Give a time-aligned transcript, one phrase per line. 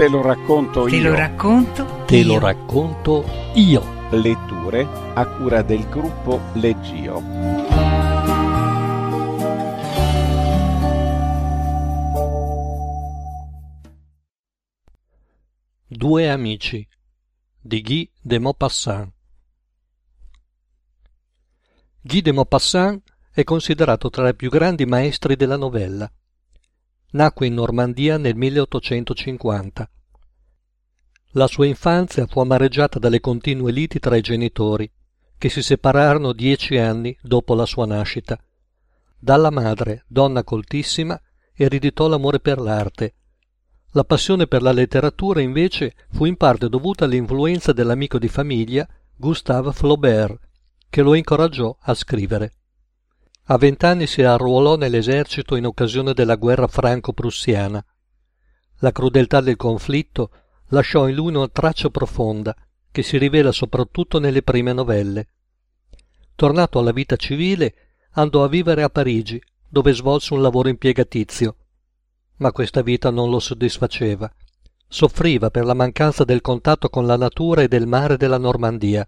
[0.00, 1.10] Te lo racconto Te io.
[1.10, 2.04] lo racconto.
[2.06, 2.26] Te io.
[2.26, 3.22] lo racconto
[3.52, 3.82] io.
[4.12, 7.22] Letture a cura del gruppo Leggio.
[15.86, 16.88] Due amici
[17.60, 19.12] di Guy de Maupassant.
[22.00, 26.10] Guy de Maupassant è considerato tra i più grandi maestri della novella.
[27.12, 29.90] Nacque in Normandia nel 1850.
[31.32, 34.88] La sua infanzia fu amareggiata dalle continue liti tra i genitori,
[35.36, 38.38] che si separarono dieci anni dopo la sua nascita.
[39.18, 41.20] Dalla madre, donna coltissima,
[41.52, 43.14] ereditò l'amore per l'arte.
[43.90, 48.86] La passione per la letteratura, invece, fu in parte dovuta all'influenza dell'amico di famiglia
[49.16, 50.38] Gustave Flaubert,
[50.88, 52.52] che lo incoraggiò a scrivere.
[53.44, 57.84] A vent'anni si arruolò nell'esercito in occasione della guerra franco-prussiana.
[58.78, 60.30] La crudeltà del conflitto
[60.68, 62.54] lasciò in lui una traccia profonda
[62.90, 65.28] che si rivela soprattutto nelle prime novelle.
[66.34, 67.74] Tornato alla vita civile,
[68.12, 71.56] andò a vivere a Parigi, dove svolse un lavoro impiegatizio.
[72.36, 74.32] Ma questa vita non lo soddisfaceva.
[74.88, 79.06] Soffriva per la mancanza del contatto con la natura e del mare della Normandia.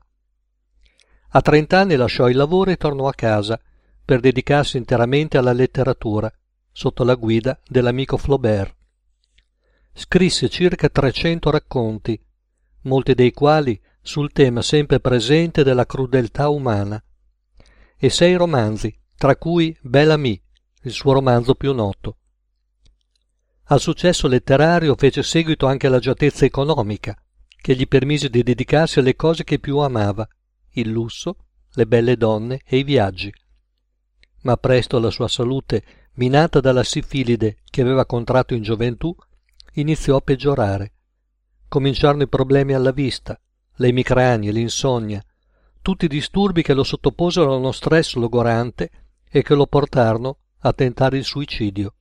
[1.31, 3.59] A trent'anni lasciò il lavoro e tornò a casa
[4.05, 6.33] per dedicarsi interamente alla letteratura,
[6.71, 8.75] sotto la guida dell'amico Flaubert.
[9.95, 12.21] Scrisse circa trecento racconti,
[12.83, 17.03] molti dei quali sul tema sempre presente della crudeltà umana,
[17.97, 20.43] e sei romanzi, tra cui Bel Ami,
[20.83, 22.17] il suo romanzo più noto.
[23.67, 27.17] Al successo letterario fece seguito anche l'agiatezza economica,
[27.63, 30.27] che gli permise di dedicarsi alle cose che più amava,
[30.71, 31.37] il lusso,
[31.75, 33.33] le belle donne e i viaggi.
[34.43, 39.15] Ma presto la sua salute, minata dalla sifilide che aveva contratto in gioventù,
[39.75, 40.93] iniziò a peggiorare.
[41.69, 43.39] Cominciarono i problemi alla vista,
[43.77, 45.23] le emicranie, l'insonnia,
[45.81, 48.91] tutti i disturbi che lo sottoposero a uno stress logorante
[49.29, 51.95] e che lo portarono a tentare il suicidio.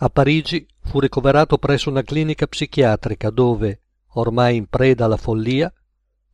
[0.00, 3.80] A Parigi fu ricoverato presso una clinica psichiatrica dove,
[4.14, 5.72] ormai in preda alla follia,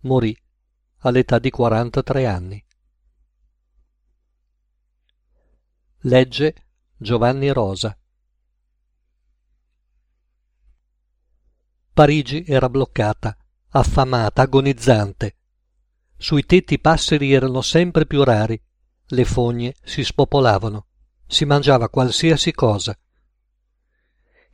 [0.00, 0.36] morì
[0.98, 2.64] all'età di 43 anni.
[6.04, 6.54] Legge
[6.96, 7.96] Giovanni Rosa.
[11.92, 13.36] Parigi era bloccata,
[13.68, 15.36] affamata, agonizzante.
[16.16, 18.60] Sui tetti i passeri erano sempre più rari,
[19.06, 20.86] le fogne si spopolavano,
[21.24, 22.98] si mangiava qualsiasi cosa.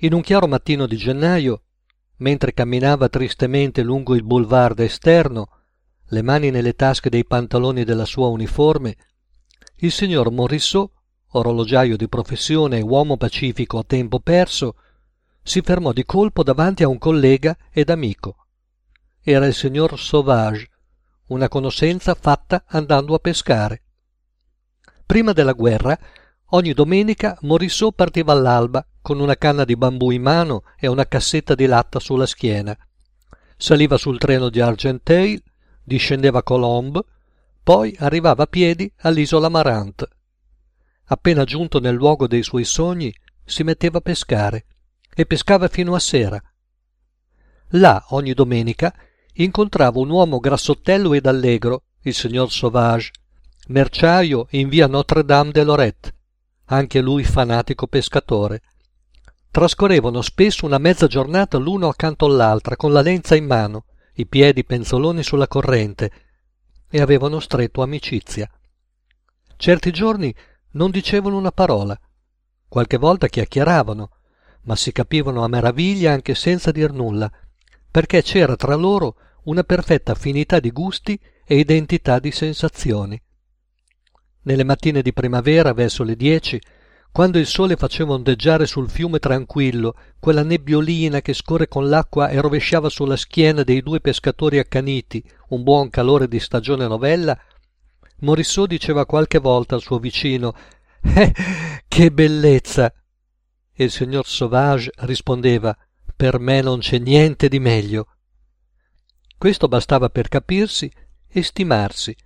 [0.00, 1.62] In un chiaro mattino di gennaio,
[2.16, 5.48] mentre camminava tristemente lungo il boulevard esterno,
[6.08, 8.96] le mani nelle tasche dei pantaloni della sua uniforme,
[9.76, 10.96] il signor Morisot,
[11.30, 14.76] orologiaio di professione e uomo pacifico a tempo perso,
[15.42, 18.46] si fermò di colpo davanti a un collega ed amico.
[19.22, 20.68] Era il signor Sauvage,
[21.28, 23.82] una conoscenza fatta andando a pescare.
[25.04, 25.98] Prima della guerra,
[26.50, 31.54] ogni domenica Morisot partiva all'alba con una canna di bambù in mano e una cassetta
[31.54, 32.76] di latta sulla schiena.
[33.56, 35.42] Saliva sul treno di Argenteuil,
[35.82, 37.02] discendeva Colombe,
[37.62, 40.08] poi arrivava a piedi all'isola Marant.
[41.10, 43.14] Appena giunto nel luogo dei suoi sogni,
[43.44, 44.66] si metteva a pescare
[45.14, 46.42] e pescava fino a sera.
[47.72, 48.94] Là, ogni domenica,
[49.34, 53.10] incontrava un uomo grassottello ed allegro, il signor Sauvage,
[53.68, 56.14] merciaio in via Notre-Dame de Lorette,
[56.66, 58.62] anche lui fanatico pescatore.
[59.50, 64.64] Trascorrevano spesso una mezza giornata l'uno accanto all'altra, con la lenza in mano, i piedi
[64.64, 66.12] penzoloni sulla corrente,
[66.90, 68.48] e avevano stretto amicizia.
[69.56, 70.34] Certi giorni
[70.78, 71.98] non dicevano una parola,
[72.68, 74.10] qualche volta chiacchieravano,
[74.62, 77.28] ma si capivano a meraviglia anche senza dir nulla,
[77.90, 83.20] perché c'era tra loro una perfetta affinità di gusti e identità di sensazioni.
[84.42, 86.60] Nelle mattine di primavera, verso le dieci,
[87.10, 92.40] quando il sole faceva ondeggiare sul fiume tranquillo quella nebbiolina che scorre con l'acqua e
[92.40, 97.36] rovesciava sulla schiena dei due pescatori accaniti un buon calore di stagione novella,
[98.20, 100.54] Morisot diceva qualche volta al suo vicino
[101.02, 101.34] Eh,
[101.86, 102.92] che bellezza!
[103.72, 105.76] E il signor Sauvage rispondeva
[106.16, 108.08] Per me non c'è niente di meglio.
[109.36, 110.90] Questo bastava per capirsi
[111.28, 112.16] e stimarsi.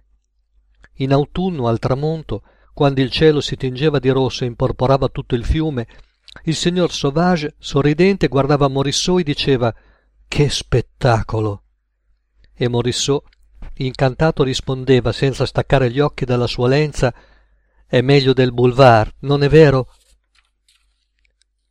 [0.96, 2.42] In autunno, al tramonto,
[2.72, 5.86] quando il cielo si tingeva di rosso e imporporava tutto il fiume,
[6.44, 9.74] il signor Sauvage, sorridente, guardava Morisot e diceva
[10.26, 11.64] Che spettacolo!
[12.54, 13.24] E Morisot,
[13.87, 17.14] incantato, rispondeva senza staccare gli occhi dalla sua lenza
[17.87, 19.88] È meglio del boulevard, non è vero?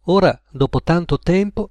[0.05, 1.69] Ora, dopo tanto tempo,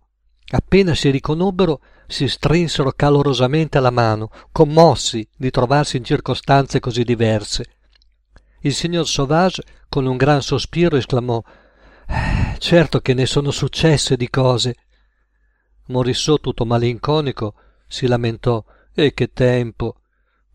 [0.53, 7.77] Appena si riconobbero, si strinsero calorosamente la mano, commossi di trovarsi in circostanze così diverse.
[8.63, 11.41] Il signor Sauvage, con un gran sospiro, esclamò
[12.09, 14.75] eh, Certo che ne sono successe di cose.
[15.87, 17.55] Morissot, tutto malinconico,
[17.87, 20.00] si lamentò E che tempo!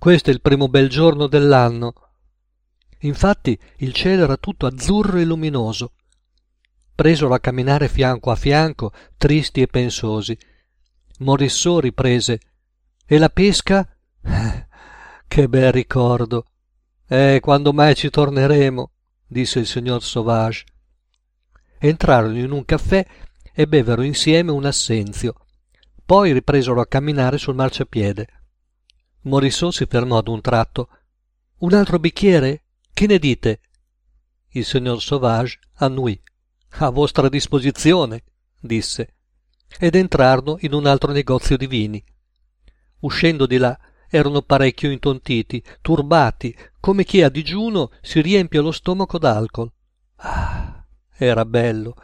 [0.06, 1.94] Questo è il primo bel giorno dell'anno.
[3.00, 5.94] Infatti il cielo era tutto azzurro e luminoso.
[6.94, 10.38] Presero a camminare fianco a fianco, tristi e pensosi.
[11.22, 12.40] Morissot riprese
[13.04, 13.98] E la pesca?
[15.28, 16.46] che bel ricordo!
[17.08, 18.92] Eh, quando mai ci torneremo?
[19.26, 20.66] disse il signor Sauvage.
[21.80, 23.04] Entrarono in un caffè
[23.52, 25.34] e bevero insieme un assenzio.
[26.06, 28.28] Poi ripresero a camminare sul marciapiede.
[29.26, 30.90] Morissot si fermò ad un tratto.
[31.60, 32.64] Un altro bicchiere?
[32.94, 33.60] Che ne dite?
[34.50, 36.20] Il signor Sauvage annuì.
[36.78, 38.24] A vostra disposizione,
[38.60, 39.16] disse
[39.80, 42.04] ed entrarono in un altro negozio di vini.
[43.00, 43.78] Uscendo di là
[44.10, 49.72] erano parecchio intontiti, turbati, come chi a digiuno si riempie lo stomaco d'alcol.
[50.18, 50.86] Ah,
[51.18, 51.96] era bello.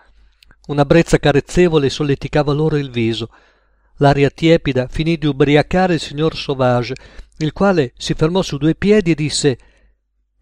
[0.68, 3.30] Una brezza carezzevole solleticava loro il viso.
[4.02, 6.96] L'aria tiepida finì di ubriacare il signor Sauvage,
[7.38, 9.58] il quale si fermò su due piedi e disse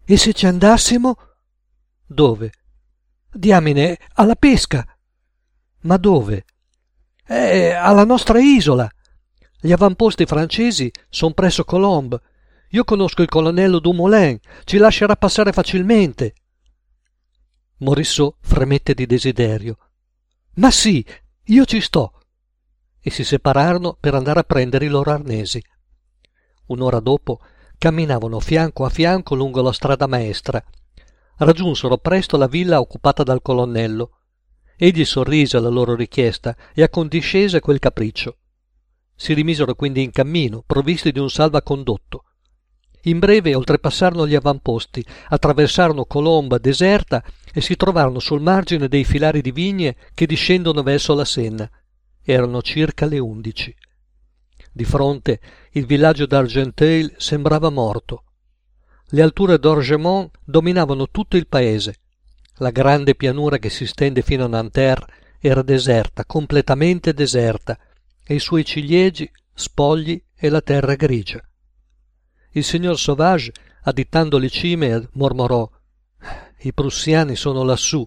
[0.02, 1.16] E se ci andassimo?
[2.06, 2.52] Dove?
[3.30, 4.82] Diamine, alla pesca.
[5.82, 6.46] Ma dove?
[7.22, 8.90] È alla nostra isola.
[9.60, 12.18] Gli avamposti francesi sono presso Colombe.
[12.70, 16.32] Io conosco il colonnello Dumoulin, ci lascerà passare facilmente.
[17.78, 19.76] Morissot fremette di desiderio.
[20.54, 21.04] Ma sì,
[21.44, 22.19] io ci sto.
[23.00, 25.62] E si separarono per andare a prendere i loro arnesi.
[26.66, 27.40] Un'ora dopo
[27.78, 30.62] camminavano fianco a fianco lungo la strada maestra.
[31.36, 34.20] Raggiunsero presto la villa occupata dal colonnello
[34.82, 38.38] Egli sorrise alla loro richiesta e accondiscese quel capriccio.
[39.14, 42.24] Si rimisero quindi in cammino, provvisti di un salvacondotto.
[43.02, 47.22] In breve oltrepassarono gli avamposti, attraversarono colomba deserta
[47.52, 51.70] e si trovarono sul margine dei filari di vigne che discendono verso la Senna.
[52.22, 53.74] Erano circa le undici.
[54.72, 55.40] Di fronte
[55.72, 58.24] il villaggio d'Argenteuil sembrava morto.
[59.06, 61.94] Le alture d'Orgemont dominavano tutto il paese
[62.60, 65.06] la grande pianura che si stende fino a Nanterre
[65.38, 67.78] era deserta, completamente deserta,
[68.22, 71.42] e i suoi ciliegi spogli e la terra grigia.
[72.52, 73.52] Il signor Sauvage,
[73.84, 75.68] additando le cime, mormorò
[76.58, 78.06] I prussiani sono lassù.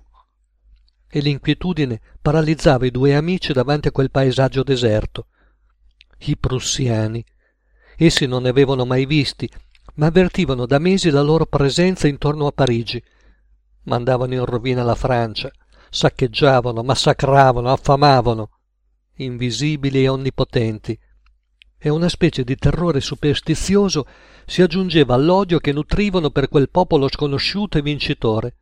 [1.15, 5.27] E l'inquietudine paralizzava i due amici davanti a quel paesaggio deserto.
[6.25, 7.23] I prussiani.
[7.95, 9.47] Essi non ne avevano mai visti,
[9.95, 13.03] ma avvertivano da mesi la loro presenza intorno a Parigi
[13.83, 15.51] mandavano in rovina la Francia,
[15.89, 18.49] saccheggiavano, massacravano, affamavano,
[19.15, 20.97] invisibili e onnipotenti,
[21.77, 24.07] e una specie di terrore superstizioso
[24.45, 28.55] si aggiungeva all'odio che nutrivano per quel popolo sconosciuto e vincitore.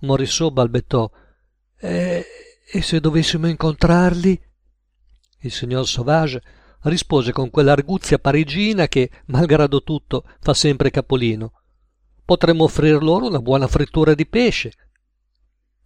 [0.00, 1.10] Morissot balbettò
[1.84, 2.24] e,
[2.66, 4.40] e se dovessimo incontrarli?
[5.40, 6.42] Il signor Sauvage
[6.84, 11.52] rispose con quell'arguzia parigina che, malgrado tutto, fa sempre capolino.
[12.24, 14.72] Potremmo offrir loro una buona frittura di pesce.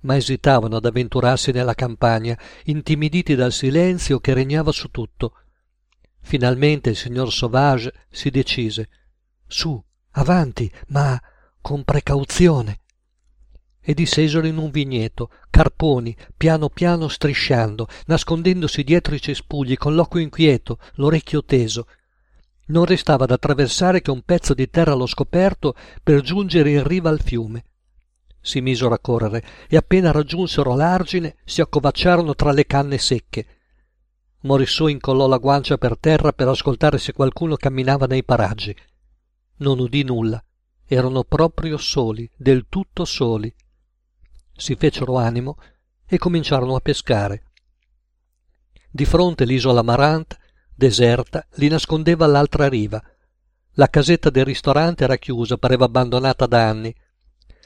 [0.00, 5.32] Ma esitavano ad avventurarsi nella campagna, intimiditi dal silenzio che regnava su tutto.
[6.20, 8.88] Finalmente il signor Sauvage si decise.
[9.48, 9.82] Su,
[10.12, 11.20] avanti, ma
[11.60, 12.82] con precauzione.
[13.88, 20.20] E dissesero in un vigneto, carponi, piano piano strisciando, nascondendosi dietro i cespugli, con l'occhio
[20.20, 21.86] inquieto, l'orecchio teso,
[22.66, 27.08] non restava da attraversare che un pezzo di terra allo scoperto per giungere in riva
[27.08, 27.64] al fiume.
[28.42, 33.46] Si misero a correre e appena raggiunsero l'argine si accovacciarono tra le canne secche.
[34.40, 38.76] Morissot incollò la guancia per terra per ascoltare se qualcuno camminava nei paraggi.
[39.60, 40.44] Non udì nulla.
[40.84, 43.50] Erano proprio soli, del tutto soli.
[44.60, 45.56] Si fecero animo
[46.04, 47.44] e cominciarono a pescare.
[48.90, 50.36] Di fronte l'isola Marant
[50.74, 53.00] deserta, li nascondeva all'altra riva.
[53.74, 56.92] La casetta del ristorante era chiusa, pareva abbandonata da anni.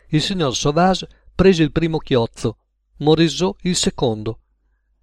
[0.08, 2.58] Il signor Sauvage prese il primo chiozzo,
[2.99, 4.40] Morisot il secondo,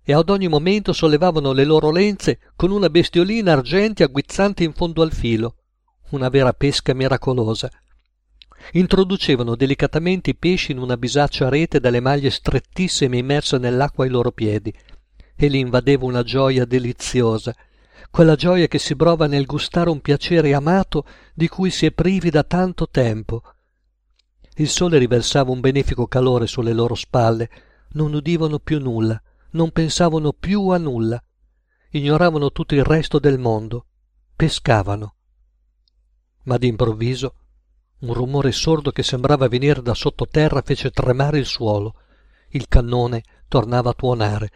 [0.04, 5.02] e ad ogni momento sollevavano le loro lenze con una bestiolina argentea guizzante in fondo
[5.02, 5.56] al filo,
[6.12, 7.72] una vera pesca miracolosa.
[8.74, 14.32] Introducevano delicatamente i pesci in una bisaccia rete dalle maglie strettissime immerse nell'acqua ai loro
[14.32, 14.74] piedi,
[15.36, 17.56] e li invadeva una gioia deliziosa,
[18.12, 22.30] quella gioia che si prova nel gustare un piacere amato di cui si è privi
[22.30, 23.42] da tanto tempo.
[24.56, 27.50] Il sole riversava un benefico calore sulle loro spalle,
[27.94, 31.24] non udivano più nulla, non pensavano più a nulla,
[31.92, 33.86] ignoravano tutto il resto del mondo,
[34.36, 35.16] pescavano.
[36.44, 37.36] Ma d'improvviso
[38.00, 41.96] un rumore sordo che sembrava venire da sottoterra fece tremare il suolo.
[42.50, 44.52] Il cannone tornava a tuonare.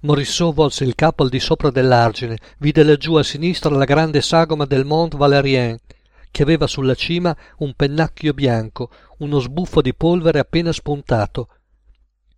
[0.00, 4.64] Morisseau volse il capo al di sopra dell'argine, vide laggiù a sinistra la grande sagoma
[4.64, 5.78] del Mont Valérien,
[6.30, 11.48] che aveva sulla cima un pennacchio bianco, uno sbuffo di polvere appena spuntato.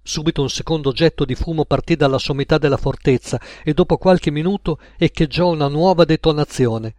[0.02, 4.78] Subito un secondo getto di fumo partì dalla sommità della fortezza e dopo qualche minuto
[4.96, 6.94] echeggiò una nuova detonazione.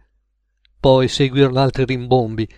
[0.78, 2.48] Poi seguirono altri rimbombi.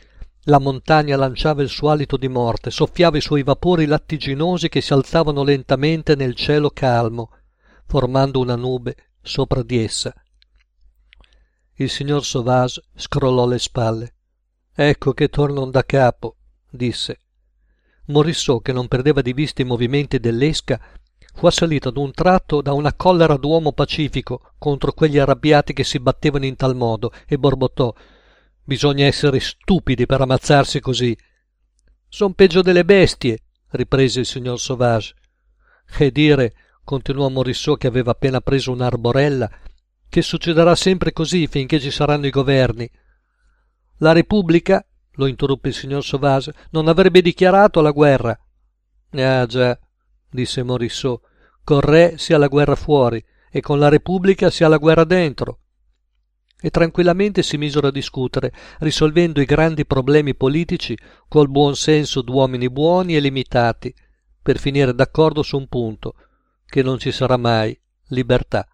[0.46, 4.92] La montagna lanciava il suo alito di morte, soffiava i suoi vapori lattiginosi che si
[4.92, 7.30] alzavano lentamente nel cielo calmo,
[7.86, 10.12] formando una nube sopra di essa.
[11.74, 14.14] Il signor Sauvage scrollò le spalle.
[14.74, 16.36] Ecco che tornano da capo,
[16.68, 17.18] disse.
[18.06, 20.80] Morisseau, che non perdeva di vista i movimenti dell'esca,
[21.34, 26.00] fu assalito ad un tratto da una collera d'uomo pacifico contro quegli arrabbiati che si
[26.00, 27.94] battevano in tal modo e borbottò
[28.72, 31.16] bisogna essere stupidi per ammazzarsi così
[32.08, 33.38] son peggio delle bestie
[33.70, 35.14] riprese il signor sauvage
[35.98, 39.50] e dire continuò morisseau che aveva appena preso un'arborella
[40.08, 42.90] che succederà sempre così finché ci saranno i governi
[44.02, 48.36] la Repubblica, lo interruppe il signor Sauvage, non avrebbe dichiarato la guerra.
[49.12, 49.78] Ah già,
[50.28, 51.20] disse Morisseau,
[51.62, 55.58] col re sia la guerra fuori e con la Repubblica sia la guerra dentro.
[56.64, 62.70] E tranquillamente si misero a discutere, risolvendo i grandi problemi politici col buon senso d'uomini
[62.70, 63.92] buoni e limitati,
[64.40, 66.14] per finire d'accordo su un punto,
[66.64, 67.76] che non ci sarà mai
[68.08, 68.66] libertà.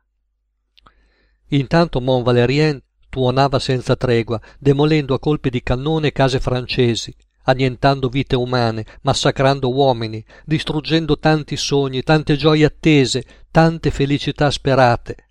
[1.48, 7.14] Intanto Mont Valérien tuonava senza tregua, demolendo a colpi di cannone case francesi,
[7.44, 15.28] annientando vite umane, massacrando uomini, distruggendo tanti sogni, tante gioie attese, tante felicità sperate,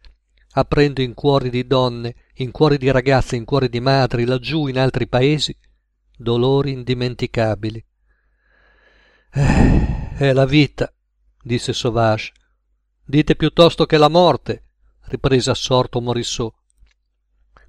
[0.54, 4.80] aprendo in cuori di donne, in cuori di ragazze, in cuori di madri, laggiù in
[4.80, 5.56] altri paesi,
[6.16, 7.86] dolori indimenticabili.
[9.32, 10.92] Eh, è la vita,
[11.42, 12.32] disse Sauvage.
[13.04, 14.64] Dite piuttosto che la morte,
[15.04, 16.54] riprese assorto Morisseau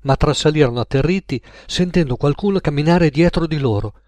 [0.02, 4.00] ma trasalirono atterriti sentendo qualcuno camminare dietro di loro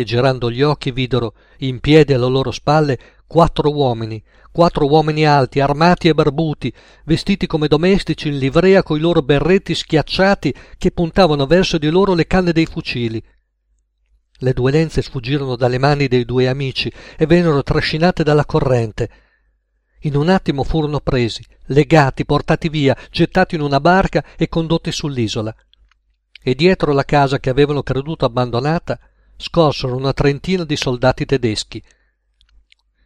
[0.00, 5.60] e girando gli occhi videro in piedi alle loro spalle quattro uomini quattro uomini alti
[5.60, 6.72] armati e barbuti
[7.04, 12.26] vestiti come domestici in livrea coi loro berretti schiacciati che puntavano verso di loro le
[12.26, 13.22] canne dei fucili
[14.40, 19.10] le due lenze sfuggirono dalle mani dei due amici e vennero trascinate dalla corrente
[20.02, 25.52] in un attimo furono presi, legati, portati via, gettati in una barca e condotti sull'isola.
[26.40, 28.96] E dietro la casa che avevano creduto abbandonata
[29.38, 31.82] scorsero una trentina di soldati tedeschi.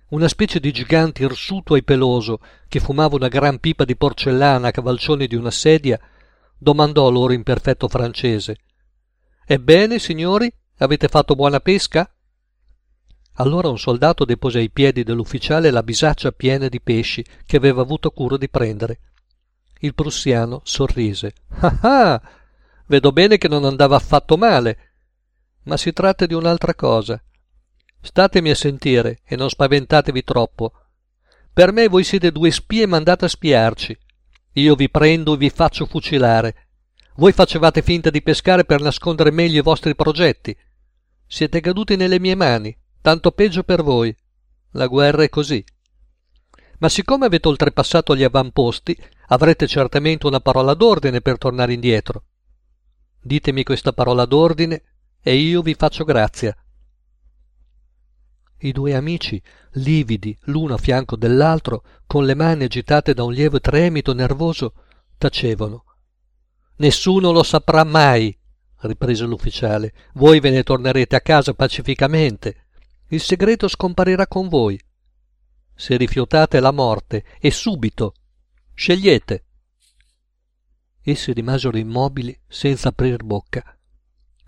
[0.09, 4.73] Una specie di gigante irsuto e peloso, che fumava una gran pipa di porcellana a
[4.73, 6.01] cavalcioni di una sedia,
[6.59, 8.57] domandò loro in perfetto francese
[9.45, 12.11] Ebbene, signori, avete fatto buona pesca?
[13.35, 18.11] Allora un soldato depose ai piedi dell'ufficiale la bisaccia piena di pesci che aveva avuto
[18.11, 19.01] cura di prendere.
[19.81, 21.35] Il prussiano sorrise.
[21.61, 22.23] Ah ah!
[22.87, 24.92] Vedo bene che non andava affatto male.
[25.65, 27.23] Ma si tratta di un'altra cosa.
[28.01, 30.73] Statemi a sentire e non spaventatevi troppo.
[31.53, 33.97] Per me voi siete due spie mandate a spiarci.
[34.55, 36.69] Io vi prendo e vi faccio fucilare.
[37.17, 40.57] Voi facevate finta di pescare per nascondere meglio i vostri progetti.
[41.27, 44.17] Siete caduti nelle mie mani tanto peggio per voi.
[44.71, 45.63] La guerra è così.
[46.79, 52.25] Ma siccome avete oltrepassato gli avamposti, avrete certamente una parola d'ordine per tornare indietro.
[53.21, 54.83] Ditemi questa parola d'ordine
[55.23, 56.57] e io vi faccio grazia.
[58.59, 63.61] I due amici, lividi l'uno a fianco dell'altro, con le mani agitate da un lieve
[63.61, 64.75] tremito nervoso,
[65.19, 65.85] tacevano.
[66.77, 68.37] Nessuno lo saprà mai,
[68.81, 69.93] riprese l'ufficiale.
[70.15, 72.63] Voi ve ne tornerete a casa pacificamente
[73.13, 74.81] il segreto scomparirà con voi.
[75.75, 78.15] Se rifiutate la morte, e subito,
[78.73, 79.45] scegliete.
[81.03, 83.79] Essi rimasero immobili senza aprir bocca.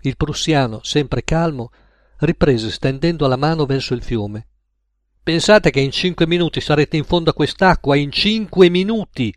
[0.05, 1.71] Il prussiano, sempre calmo,
[2.17, 4.47] riprese stendendo la mano verso il fiume.
[5.23, 9.35] Pensate che in cinque minuti sarete in fondo a quest'acqua, in cinque minuti.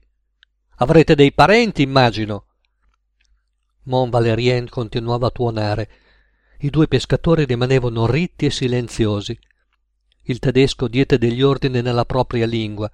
[0.77, 2.47] Avrete dei parenti, immagino.
[3.85, 5.91] Mont Valérien continuava a tuonare
[6.61, 9.39] i due pescatori rimanevano ritti e silenziosi.
[10.25, 12.91] Il tedesco diede degli ordini nella propria lingua,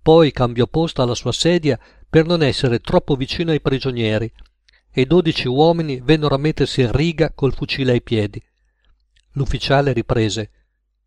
[0.00, 4.32] poi cambiò posto alla sua sedia per non essere troppo vicino ai prigionieri,
[4.92, 8.42] e dodici uomini vennero a mettersi in riga col fucile ai piedi.
[9.32, 10.50] L'ufficiale riprese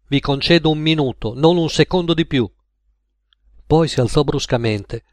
[0.07, 2.49] Vi concedo un minuto, non un secondo di più.
[3.65, 5.03] Poi si alzò bruscamente.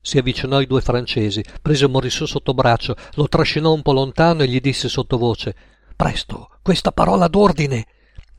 [0.00, 4.48] Si avvicinò ai due francesi, prese Morissot sotto braccio, lo trascinò un po' lontano e
[4.48, 5.54] gli disse sottovoce
[5.94, 7.86] Presto, questa parola d'ordine.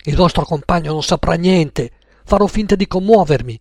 [0.04, 1.92] Il vostro compagno non saprà niente.
[2.26, 3.60] Farò finta di commuovermi.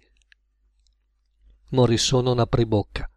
[1.70, 3.10] Morissot non aprì bocca.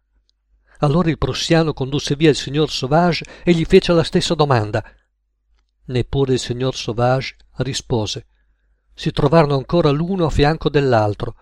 [0.78, 4.84] Allora il prussiano condusse via il signor Sauvage e gli fece la stessa domanda.
[5.86, 8.26] Neppure il signor Sauvage rispose.
[8.94, 11.34] Si trovarono ancora l'uno a fianco dell'altro.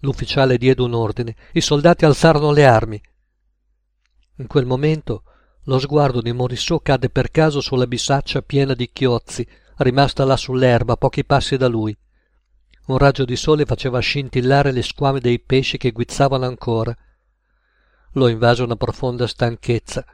[0.00, 3.00] L'ufficiale diede un ordine, i soldati alzarono le armi.
[4.36, 5.24] In quel momento
[5.64, 9.46] lo sguardo di Morissot cadde per caso sulla bisaccia piena di chiozzi,
[9.78, 11.96] rimasta là sull'erba a pochi passi da lui.
[12.86, 16.96] Un raggio di sole faceva scintillare le squame dei pesci che guizzavano ancora.
[18.18, 20.04] Lo invase una profonda stanchezza.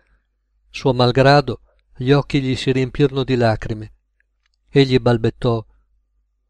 [0.69, 1.63] Suo malgrado,
[1.97, 3.95] gli occhi gli si riempirono di lacrime.
[4.69, 5.65] Egli balbettò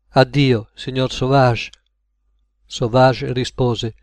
[0.09, 1.71] Addio, signor Sauvage.
[2.67, 3.95] Sauvage rispose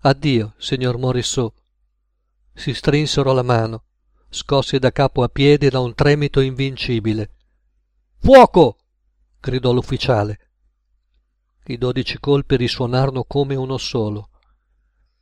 [0.00, 1.54] Addio, signor Morisot.
[2.52, 3.84] Si strinsero la mano,
[4.28, 7.30] scossi da capo a piedi da un tremito invincibile.
[8.18, 8.76] Fuoco!
[9.38, 10.50] gridò l'ufficiale.
[11.66, 14.30] I dodici colpi risuonarono come uno solo.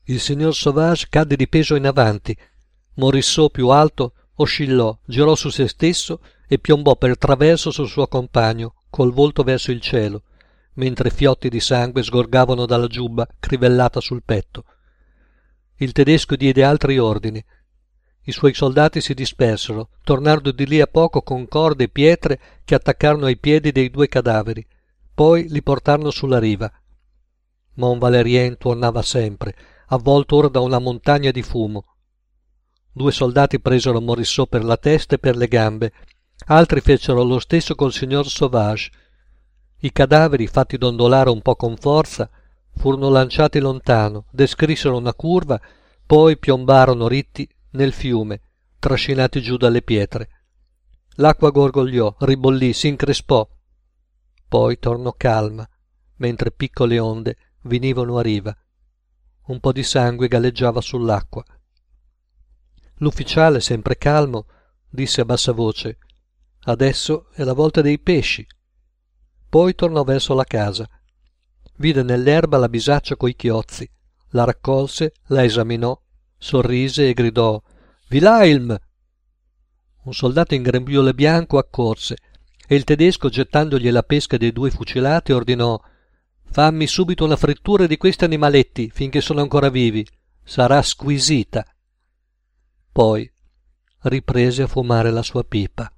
[0.06, 2.36] Il signor Sauvage cadde di peso in avanti.
[2.94, 8.74] Morissò più alto oscillò, girò su se stesso e piombò per traverso sul suo compagno,
[8.90, 10.22] col volto verso il cielo,
[10.74, 14.64] mentre fiotti di sangue sgorgavano dalla giubba crivellata sul petto.
[15.76, 17.44] Il tedesco diede altri ordini.
[18.24, 22.74] I suoi soldati si dispersero, tornarono di lì a poco con corde e pietre che
[22.74, 24.66] attaccarono ai piedi dei due cadaveri
[25.16, 26.70] poi li portarono sulla riva.
[27.76, 29.56] Mont Valerien tornava sempre,
[29.88, 31.84] avvolto ora da una montagna di fumo.
[32.92, 35.92] Due soldati presero Morissot per la testa e per le gambe,
[36.46, 38.90] altri fecero lo stesso col signor Sauvage.
[39.80, 42.30] I cadaveri, fatti dondolare un po' con forza,
[42.74, 45.60] furono lanciati lontano, descrissero una curva,
[46.06, 48.40] poi piombarono ritti nel fiume,
[48.78, 50.28] trascinati giù dalle pietre.
[51.16, 53.46] L'acqua gorgogliò, ribollì, si increspò,
[54.48, 55.68] poi tornò calma,
[56.16, 58.56] mentre piccole onde venivano a riva.
[59.46, 61.44] Un po' di sangue galleggiava sull'acqua.
[62.96, 64.46] L'ufficiale, sempre calmo,
[64.88, 65.98] disse a bassa voce
[66.68, 68.44] Adesso è la volta dei pesci.
[69.48, 70.88] Poi tornò verso la casa.
[71.76, 73.88] Vide nell'erba la bisaccia coi chiozzi,
[74.30, 75.96] la raccolse, la esaminò,
[76.36, 77.62] sorrise e gridò
[78.10, 78.76] Wilhelm!
[80.02, 82.16] Un soldato in grembiule bianco accorse
[82.66, 85.80] e il tedesco gettandogli la pesca dei due fucilati ordinò
[86.50, 90.06] fammi subito una frittura di questi animaletti finché sono ancora vivi.
[90.42, 91.66] Sarà squisita.
[92.92, 93.30] Poi
[94.02, 95.90] riprese a fumare la sua pipa